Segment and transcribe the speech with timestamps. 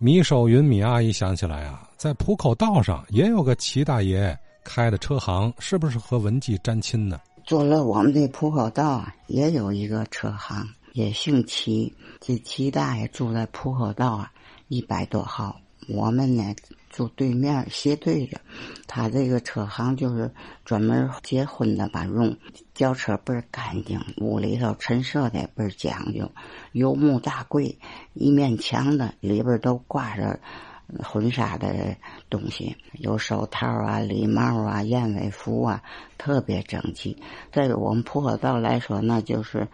[0.00, 7.20] 米守云米阿姨想起来啊，在浦口道上也有个齐大爷开的车行，是不是和文记沾亲呢？
[7.44, 11.92] 坐了我们这浦口道啊，也有一个车行，也姓齐。
[12.20, 14.30] 这齐大爷住在浦口道啊
[14.68, 16.54] 一百多号，我们呢
[16.90, 18.40] 住对面斜对着。
[18.86, 20.30] 他这个车行就是
[20.64, 22.36] 专门结婚的吧，用
[22.74, 26.30] 轿车倍儿干净，屋里头陈设的倍儿讲究，
[26.72, 27.78] 有木大柜，
[28.14, 30.38] 一面墙的里边都挂着
[31.02, 31.96] 婚纱的
[32.30, 35.82] 东西，有手套啊、礼帽啊、燕尾服啊，
[36.16, 37.16] 特别整齐。
[37.52, 39.68] 在我们浦口道来说，那就是。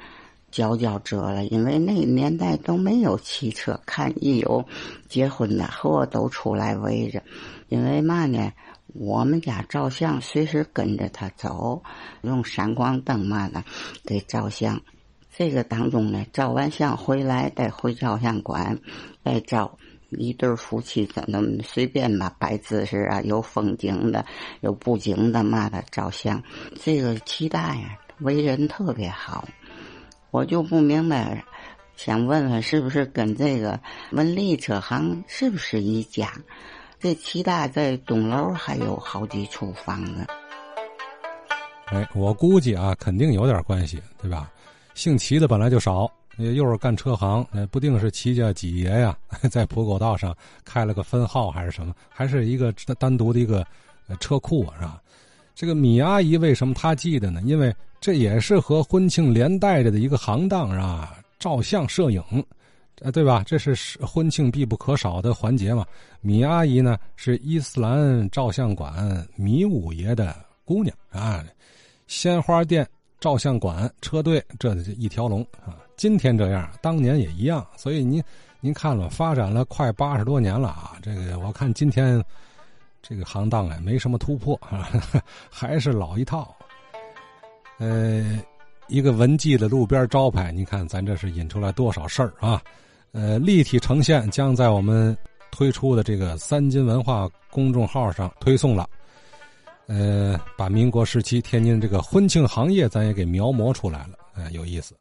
[0.55, 4.65] 佼佼者了，因为那年代都没有汽车，看一有
[5.09, 7.21] 结婚的，嚯都出来围着。
[7.69, 8.53] 因为嘛呢，
[8.93, 11.83] 我们家照相随时跟着他走，
[12.23, 13.65] 用闪光灯嘛的
[14.05, 14.81] 给照相。
[15.37, 18.79] 这个当中呢，照完相回来再回照相馆
[19.25, 19.77] 再照
[20.11, 24.25] 一对夫妻，怎么随便吧摆姿势啊，有风景的，
[24.61, 26.41] 有布景的嘛的照相。
[26.81, 29.45] 这个齐大呀，为人特别好。
[30.35, 31.45] 我就不明白，
[31.95, 33.79] 想问问是不是跟这个
[34.11, 36.29] 文丽车行是不是一家？
[36.99, 40.27] 这齐大在东楼还有好几处房子。
[41.85, 44.51] 哎，我估计啊，肯定有点关系，对吧？
[44.95, 49.17] 姓齐的本来就少，又是干车行，不定是齐家几爷呀，
[49.49, 53.65] 在浦口道上开了个分号还是什么，还是一个单独的一个
[54.19, 55.01] 车库是吧？
[55.55, 57.41] 这个米阿姨为什么她记得呢？
[57.45, 57.73] 因为。
[58.05, 61.17] 这也是和婚庆连带着的一个行当啊？
[61.39, 62.23] 照相摄影，
[63.01, 63.43] 呃，对吧？
[63.47, 65.87] 这是婚庆必不可少的环节嘛。
[66.21, 71.43] 米阿姨呢是伊斯兰照相馆米五爷的姑娘啊，
[72.07, 72.87] 鲜花店、
[73.21, 75.79] 照相馆、车队，这一条龙啊。
[75.97, 77.67] 今天这样，当年也一样。
[77.75, 78.23] 所以您
[78.61, 80.99] 您看了，发展了快八十多年了啊。
[81.01, 82.23] 这个我看今天
[83.01, 84.91] 这个行当啊，没什么突破啊，
[85.49, 86.55] 还是老一套。
[87.85, 88.43] 呃，
[88.89, 92.63] 一个文记的路边招牌，你看咱这是引出来多少事儿啊？
[93.13, 95.15] 呃，立体呈现将在我们
[95.51, 98.89] 推出的这个三金文化公众号上推送了。
[99.87, 104.97] 呃，把民国时期天津这个婚庆行业咱也给描摹出来了，呃，有意思。